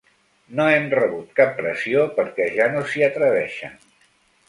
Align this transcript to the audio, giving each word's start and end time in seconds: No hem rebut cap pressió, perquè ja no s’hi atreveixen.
No 0.59 0.65
hem 0.77 0.87
rebut 0.93 1.35
cap 1.41 1.53
pressió, 1.61 2.07
perquè 2.19 2.51
ja 2.59 2.71
no 2.75 2.85
s’hi 2.91 3.09
atreveixen. 3.13 3.81